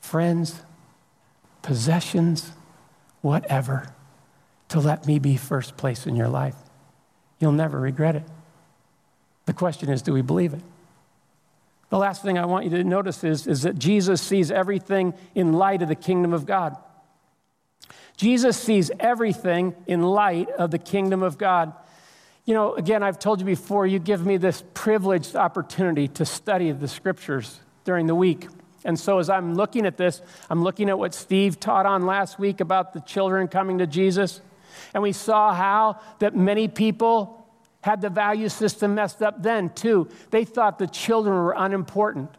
[0.00, 0.60] friends,
[1.62, 2.52] possessions,
[3.20, 3.94] whatever
[4.68, 6.56] to let me be first place in your life.
[7.38, 8.24] You'll never regret it.
[9.46, 10.62] The question is do we believe it?
[11.90, 15.52] The last thing I want you to notice is, is that Jesus sees everything in
[15.52, 16.76] light of the kingdom of God.
[18.16, 21.74] Jesus sees everything in light of the kingdom of God.
[22.44, 26.72] You know, again, I've told you before, you give me this privileged opportunity to study
[26.72, 28.48] the scriptures during the week.
[28.84, 32.40] And so, as I'm looking at this, I'm looking at what Steve taught on last
[32.40, 34.40] week about the children coming to Jesus.
[34.92, 37.46] And we saw how that many people
[37.82, 40.08] had the value system messed up then, too.
[40.30, 42.30] They thought the children were unimportant.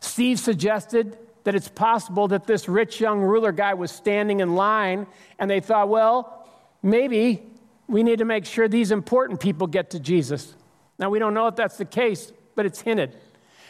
[0.00, 5.06] Steve suggested that it's possible that this rich young ruler guy was standing in line
[5.38, 6.48] and they thought, well,
[6.82, 7.42] maybe
[7.92, 10.54] we need to make sure these important people get to Jesus.
[10.98, 13.16] Now, we don't know if that's the case, but it's hinted.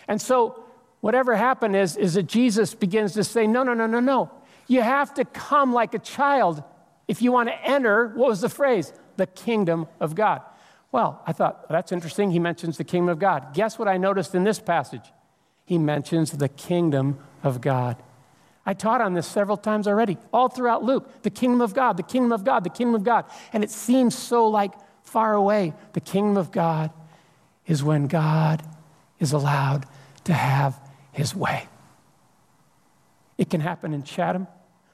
[0.07, 0.65] And so,
[1.01, 4.31] whatever happened is, is that Jesus begins to say, no, no, no, no, no.
[4.69, 6.63] You have to come like a child
[7.09, 8.93] if you want to enter, what was the phrase?
[9.17, 10.41] The kingdom of God.
[10.93, 12.31] Well, I thought, that's interesting.
[12.31, 13.55] He mentions the kingdom of God.
[13.55, 15.05] Guess what I noticed in this passage?
[15.65, 17.97] He mentions the kingdom of God.
[18.65, 21.23] I taught on this several times already, all throughout Luke.
[21.23, 23.25] The kingdom of God, the kingdom of God, the kingdom of God.
[23.53, 24.73] And it seems so like
[25.03, 25.75] far away.
[25.95, 26.91] The kingdom of God
[27.67, 28.63] is when God
[29.19, 29.87] is allowed
[30.25, 31.67] to have his way.
[33.37, 34.47] It can happen in Chatham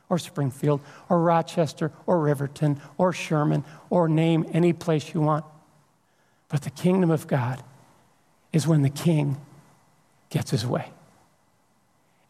[0.09, 5.45] or Springfield or Rochester or Riverton or Sherman or name any place you want.
[6.49, 7.63] But the kingdom of God
[8.53, 9.37] is when the king
[10.31, 10.91] gets his way.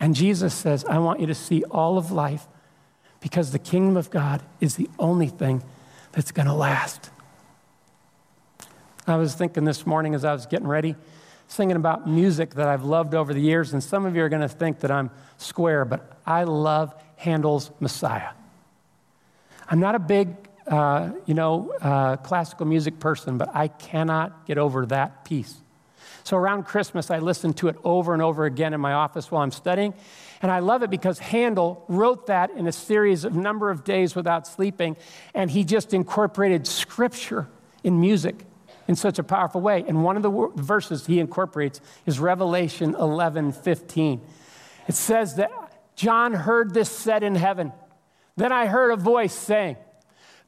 [0.00, 2.46] And Jesus says, I want you to see all of life
[3.20, 5.62] because the kingdom of God is the only thing
[6.12, 7.10] that's going to last.
[9.06, 10.94] I was thinking this morning as I was getting ready,
[11.48, 14.42] singing about music that I've loved over the years, and some of you are going
[14.42, 18.30] to think that I'm square, but I love Handel's Messiah.
[19.68, 20.28] I'm not a big,
[20.66, 25.56] uh, you know, uh, classical music person, but I cannot get over that piece.
[26.28, 29.40] So around Christmas, I listen to it over and over again in my office while
[29.40, 29.94] I'm studying.
[30.42, 34.14] And I love it because Handel wrote that in a series of number of days
[34.14, 34.98] without sleeping,
[35.32, 37.48] and he just incorporated scripture
[37.82, 38.44] in music
[38.88, 39.82] in such a powerful way.
[39.88, 44.20] And one of the verses he incorporates is Revelation 11 15.
[44.86, 45.50] It says that
[45.96, 47.72] John heard this said in heaven.
[48.36, 49.78] Then I heard a voice saying,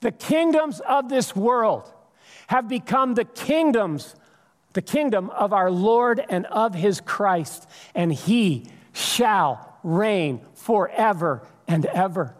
[0.01, 1.91] The kingdoms of this world
[2.49, 4.15] have become the kingdoms,
[4.73, 11.87] the kingdom of our Lord and of his Christ, and he shall reign forever and
[11.87, 12.35] ever.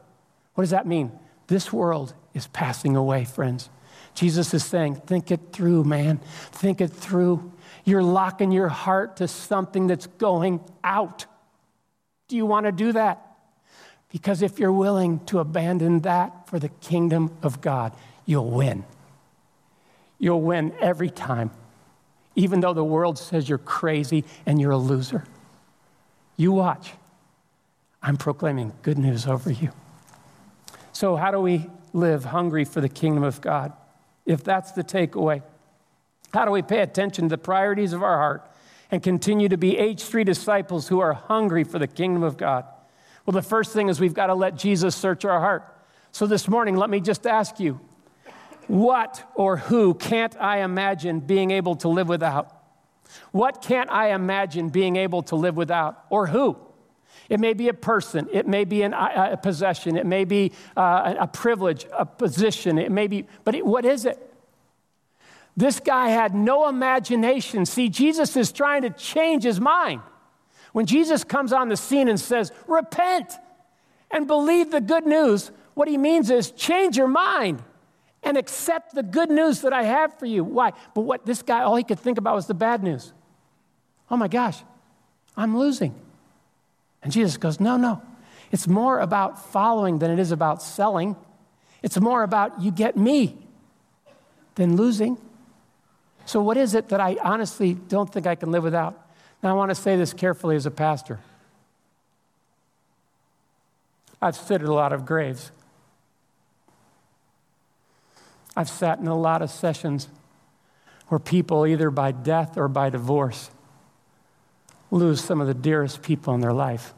[0.55, 1.13] What does that mean?
[1.47, 3.71] This world is passing away, friends.
[4.15, 6.19] Jesus is saying, Think it through, man.
[6.53, 7.53] Think it through.
[7.85, 11.27] You're locking your heart to something that's going out.
[12.29, 13.27] Do you want to do that?
[14.13, 17.93] Because if you're willing to abandon that for the kingdom of God,
[18.27, 18.85] you'll win.
[20.19, 21.51] You'll win every time,
[22.35, 25.25] even though the world says you're crazy and you're a loser.
[26.37, 26.93] You watch.
[28.03, 29.71] I'm proclaiming good news over you.
[30.93, 33.73] So, how do we live hungry for the kingdom of God?
[34.25, 35.43] If that's the takeaway,
[36.33, 38.51] how do we pay attention to the priorities of our heart
[38.91, 42.65] and continue to be H3 disciples who are hungry for the kingdom of God?
[43.27, 45.65] Well, the first thing is we've got to let Jesus search our heart.
[46.13, 47.81] So this morning, let me just ask you
[48.71, 52.57] what or who can't I imagine being able to live without?
[53.33, 56.05] What can't I imagine being able to live without?
[56.09, 56.57] Or who?
[57.29, 61.15] It may be a person, it may be an, a possession, it may be uh,
[61.19, 64.19] a privilege, a position, it may be, but it, what is it?
[65.57, 67.67] This guy had no imagination.
[67.67, 70.01] See, Jesus is trying to change his mind.
[70.73, 73.33] When Jesus comes on the scene and says, Repent
[74.13, 77.63] and believe the good news, what he means is change your mind
[78.23, 80.45] and accept the good news that I have for you.
[80.45, 80.73] Why?
[80.95, 83.13] But what this guy, all he could think about was the bad news.
[84.11, 84.63] Oh my gosh,
[85.37, 85.95] I'm losing.
[87.03, 88.03] And Jesus goes, No, no.
[88.53, 91.17] It's more about following than it is about selling.
[91.83, 93.39] It's more about you get me
[94.57, 95.17] than losing.
[96.27, 99.09] So, what is it that I honestly don't think I can live without?
[99.43, 101.21] Now, I want to say this carefully as a pastor.
[104.21, 105.51] I've stood at a lot of graves.
[108.57, 110.09] I've sat in a lot of sessions
[111.09, 113.51] where people, either by death or by divorce,
[114.91, 116.95] lose some of the dearest people in their life.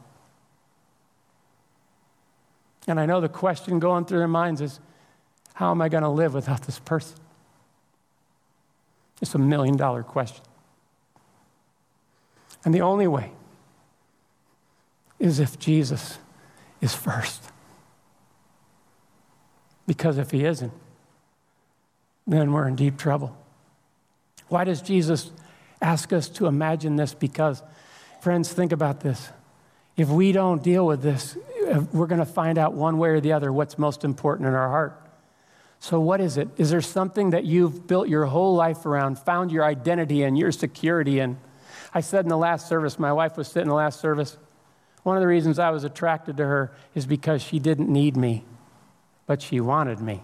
[2.87, 4.79] And I know the question going through their minds is
[5.53, 7.17] how am I going to live without this person?
[9.21, 10.43] It's a million dollar question.
[12.65, 13.31] And the only way
[15.19, 16.17] is if Jesus
[16.81, 17.43] is first.
[19.87, 20.73] Because if he isn't,
[22.27, 23.35] then we're in deep trouble.
[24.47, 25.31] Why does Jesus
[25.81, 27.13] ask us to imagine this?
[27.13, 27.61] Because,
[28.21, 29.29] friends, think about this.
[29.95, 31.37] If we don't deal with this,
[31.71, 34.53] uh, we're going to find out one way or the other what's most important in
[34.53, 34.99] our heart.
[35.79, 36.47] So, what is it?
[36.57, 40.51] Is there something that you've built your whole life around, found your identity and your
[40.51, 41.37] security in?
[41.93, 44.37] I said in the last service, my wife was sitting in the last service.
[45.03, 48.45] One of the reasons I was attracted to her is because she didn't need me,
[49.27, 50.23] but she wanted me.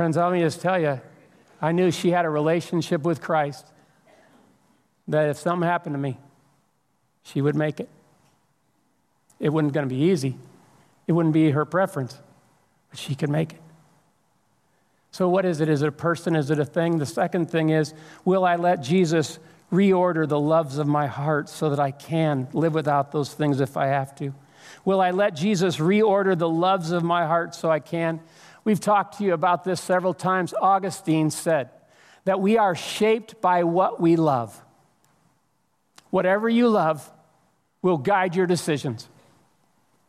[0.00, 0.98] Friends, let me just tell you,
[1.60, 3.66] I knew she had a relationship with Christ,
[5.08, 6.16] that if something happened to me,
[7.22, 7.88] she would make it.
[9.38, 10.38] It wasn't going to be easy,
[11.06, 12.18] it wouldn't be her preference,
[12.88, 13.60] but she could make it.
[15.10, 15.68] So, what is it?
[15.68, 16.34] Is it a person?
[16.34, 16.96] Is it a thing?
[16.96, 17.92] The second thing is,
[18.24, 19.38] will I let Jesus
[19.70, 23.76] reorder the loves of my heart so that I can live without those things if
[23.76, 24.32] I have to?
[24.86, 28.20] Will I let Jesus reorder the loves of my heart so I can?
[28.64, 30.54] We've talked to you about this several times.
[30.60, 31.70] Augustine said
[32.24, 34.60] that we are shaped by what we love.
[36.10, 37.10] Whatever you love
[37.82, 39.08] will guide your decisions.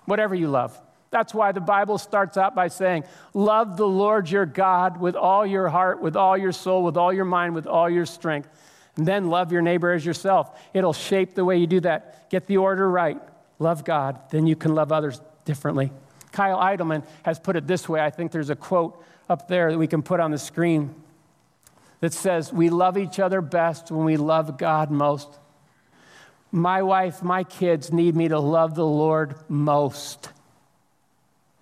[0.06, 0.80] Whatever you love.
[1.12, 5.46] That's why the Bible starts out by saying, Love the Lord your God with all
[5.46, 8.50] your heart, with all your soul, with all your mind, with all your strength.
[8.96, 10.58] And then love your neighbor as yourself.
[10.74, 12.30] It'll shape the way you do that.
[12.30, 13.20] Get the order right.
[13.60, 14.20] Love God.
[14.32, 15.92] Then you can love others differently.
[16.32, 18.00] Kyle Idleman has put it this way.
[18.00, 20.96] I think there's a quote up there that we can put on the screen
[22.00, 25.30] that says, We love each other best when we love God most.
[26.52, 30.30] My wife, my kids need me to love the Lord most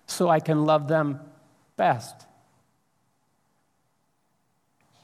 [0.06, 1.20] so I can love them
[1.76, 2.26] best.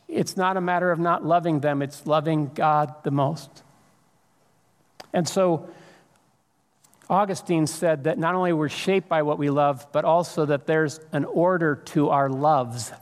[0.09, 3.63] It's not a matter of not loving them, it's loving God the most.
[5.13, 5.69] And so,
[7.09, 10.99] Augustine said that not only we're shaped by what we love, but also that there's
[11.13, 12.93] an order to our loves.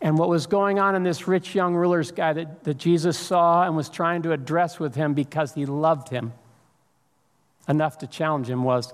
[0.00, 3.62] And what was going on in this rich young ruler's guy that, that Jesus saw
[3.62, 6.32] and was trying to address with him because he loved him
[7.68, 8.92] enough to challenge him was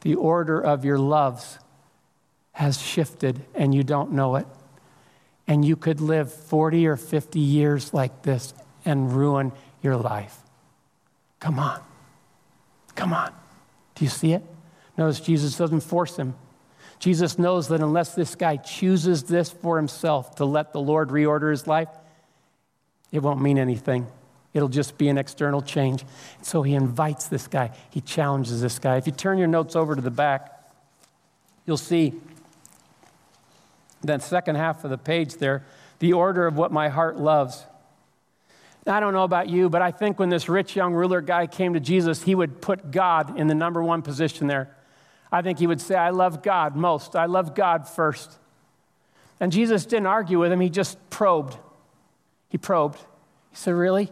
[0.00, 1.58] the order of your loves
[2.52, 4.46] has shifted and you don't know it.
[5.46, 10.36] And you could live 40 or 50 years like this and ruin your life.
[11.40, 11.80] Come on.
[12.98, 13.32] Come on.
[13.94, 14.42] Do you see it?
[14.96, 16.34] Notice Jesus doesn't force him.
[16.98, 21.52] Jesus knows that unless this guy chooses this for himself to let the Lord reorder
[21.52, 21.90] his life,
[23.12, 24.08] it won't mean anything.
[24.52, 26.04] It'll just be an external change.
[26.42, 28.96] So he invites this guy, he challenges this guy.
[28.96, 30.50] If you turn your notes over to the back,
[31.66, 32.14] you'll see
[34.02, 35.64] that second half of the page there,
[36.00, 37.64] the order of what my heart loves.
[38.86, 41.74] I don't know about you, but I think when this rich young ruler guy came
[41.74, 44.74] to Jesus, he would put God in the number one position there.
[45.30, 47.14] I think he would say, I love God most.
[47.14, 48.38] I love God first.
[49.40, 51.56] And Jesus didn't argue with him, he just probed.
[52.48, 52.98] He probed.
[53.50, 54.10] He said, Really?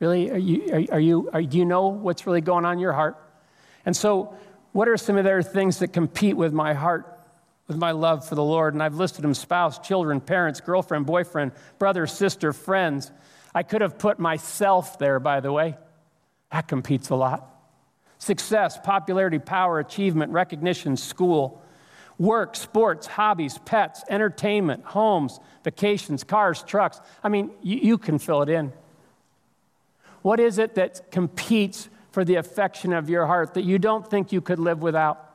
[0.00, 0.30] Really?
[0.30, 3.16] Are you, are, you, are, do you know what's really going on in your heart?
[3.84, 4.34] And so,
[4.72, 7.18] what are some of the things that compete with my heart,
[7.66, 8.74] with my love for the Lord?
[8.74, 13.10] And I've listed them spouse, children, parents, girlfriend, boyfriend, brother, sister, friends.
[13.58, 15.76] I could have put myself there, by the way.
[16.52, 17.60] That competes a lot.
[18.18, 21.60] Success, popularity, power, achievement, recognition, school,
[22.18, 27.00] work, sports, hobbies, pets, entertainment, homes, vacations, cars, trucks.
[27.24, 28.72] I mean, you, you can fill it in.
[30.22, 34.30] What is it that competes for the affection of your heart that you don't think
[34.30, 35.34] you could live without?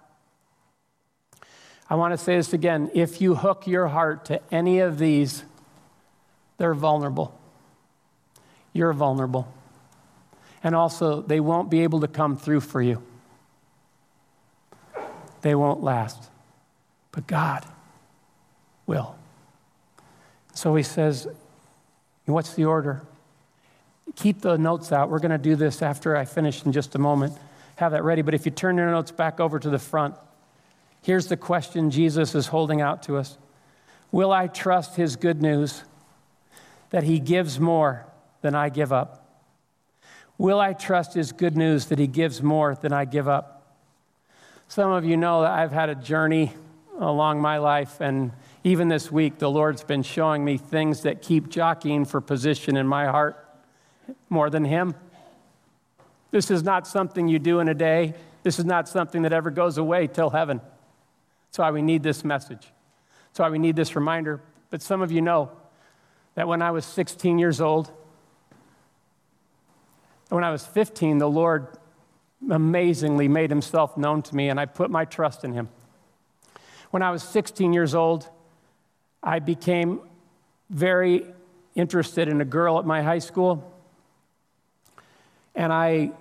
[1.90, 2.90] I want to say this again.
[2.94, 5.44] If you hook your heart to any of these,
[6.58, 7.38] they're vulnerable.
[8.74, 9.48] You're vulnerable.
[10.64, 13.02] And also, they won't be able to come through for you,
[15.42, 16.30] they won't last.
[17.12, 17.66] but God
[18.88, 19.16] will.
[20.54, 21.28] So he says,
[22.26, 23.04] What's the order?
[24.16, 25.10] Keep the notes out.
[25.10, 27.38] We're going to do this after I finish in just a moment.
[27.78, 28.22] Have that ready.
[28.22, 30.16] But if you turn your notes back over to the front,
[31.02, 33.38] here's the question Jesus is holding out to us
[34.12, 35.84] Will I trust his good news
[36.92, 38.06] that he gives more
[38.44, 39.42] than I give up?
[40.38, 43.78] Will I trust his good news that he gives more than I give up?
[44.68, 46.54] Some of you know that I've had a journey
[47.00, 48.32] along my life, and
[48.64, 52.86] even this week, the Lord's been showing me things that keep jockeying for position in
[52.86, 53.44] my heart
[54.30, 54.94] more than him.
[56.32, 58.14] This is not something you do in a day.
[58.44, 60.60] This is not something that ever goes away till heaven.
[61.48, 62.72] That's why we need this message.
[63.30, 64.42] That's why we need this reminder.
[64.70, 65.52] But some of you know
[66.36, 67.92] that when I was 16 years old,
[70.30, 71.68] when I was 15, the Lord
[72.50, 75.70] amazingly made himself known to me, and I put my trust in him.
[76.92, 78.30] When I was 16 years old,
[79.22, 80.02] I became
[80.70, 81.26] very
[81.76, 83.72] interested in a girl at my high school,
[85.56, 86.12] and I,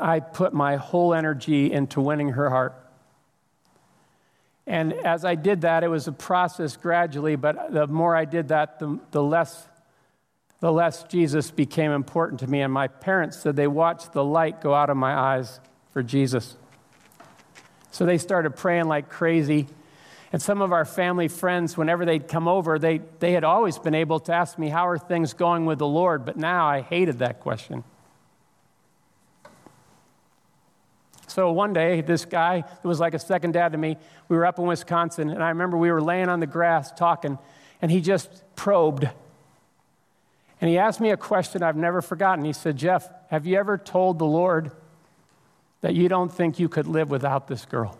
[0.00, 2.74] I put my whole energy into winning her heart.
[4.66, 8.48] And as I did that, it was a process gradually, but the more I did
[8.48, 9.68] that, the, the less
[10.60, 12.62] the less Jesus became important to me.
[12.62, 15.60] And my parents said they watched the light go out of my eyes
[15.92, 16.56] for Jesus.
[17.90, 19.66] So they started praying like crazy.
[20.32, 23.94] And some of our family friends, whenever they'd come over, they, they had always been
[23.94, 26.24] able to ask me, How are things going with the Lord?
[26.24, 27.84] But now I hated that question.
[31.26, 33.98] So one day, this guy, who was like a second dad to me,
[34.28, 37.38] we were up in Wisconsin, and I remember we were laying on the grass talking,
[37.82, 39.08] and he just probed
[40.60, 42.44] and he asked me a question I've never forgotten.
[42.44, 44.70] He said, Jeff, have you ever told the Lord
[45.82, 47.98] that you don't think you could live without this girl?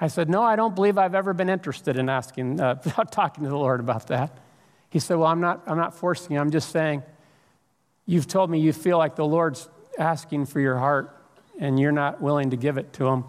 [0.00, 2.74] I said, No, I don't believe I've ever been interested in asking, uh,
[3.10, 4.36] talking to the Lord about that.
[4.90, 6.40] He said, Well, I'm not, I'm not forcing you.
[6.40, 7.02] I'm just saying,
[8.06, 11.16] you've told me you feel like the Lord's asking for your heart
[11.58, 13.24] and you're not willing to give it to him.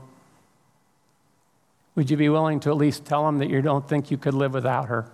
[1.96, 4.34] Would you be willing to at least tell him that you don't think you could
[4.34, 5.10] live without her?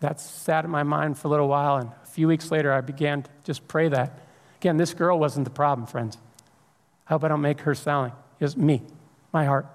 [0.00, 2.80] That sat in my mind for a little while, and a few weeks later, I
[2.80, 4.18] began to just pray that.
[4.60, 6.18] Again, this girl wasn't the problem, friends.
[7.06, 8.82] I hope I don't make her like it was me,
[9.32, 9.66] my heart.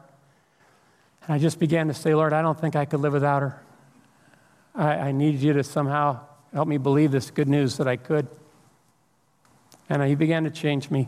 [1.24, 3.62] And I just began to say, Lord, I don't think I could live without her.
[4.76, 6.22] I, I need you to somehow
[6.54, 8.28] help me believe this good news that I could.
[9.90, 11.08] And he began to change me.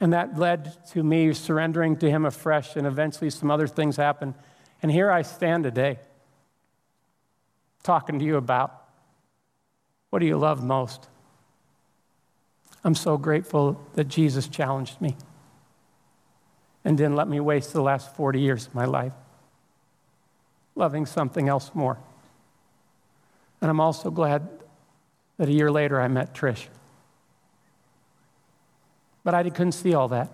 [0.00, 4.34] And that led to me surrendering to him afresh, and eventually some other things happened.
[4.82, 5.98] And here I stand today
[7.86, 8.82] talking to you about
[10.10, 11.08] what do you love most?
[12.84, 15.16] I'm so grateful that Jesus challenged me
[16.84, 19.12] and didn't let me waste the last 40 years of my life
[20.74, 21.98] loving something else more.
[23.60, 24.46] And I'm also glad
[25.38, 26.66] that a year later I met Trish.
[29.24, 30.30] But I couldn't see all that.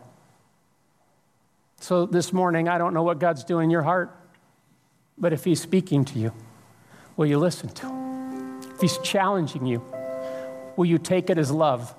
[1.81, 4.15] So this morning, I don't know what God's doing in your heart,
[5.17, 6.33] but if He's speaking to you,
[7.17, 8.61] Will you listen to him?
[8.75, 9.83] If he's challenging you,
[10.77, 11.95] will you take it as love?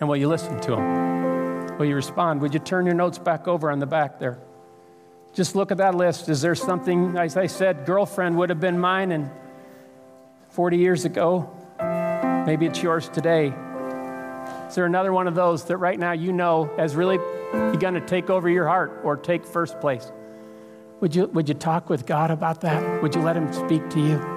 [0.00, 1.78] And will you listen to him?
[1.78, 2.40] Will you respond?
[2.40, 4.38] Would you turn your notes back over on the back there?
[5.34, 6.28] Just look at that list.
[6.28, 9.30] Is there something, as I said, girlfriend would have been mine and
[10.50, 11.50] 40 years ago?
[12.46, 13.52] Maybe it's yours today.
[14.68, 17.18] Is there another one of those that right now you know has really
[17.72, 20.10] begun to take over your heart or take first place?
[21.00, 23.02] Would you, would you talk with God about that?
[23.02, 24.35] Would you let Him speak to you?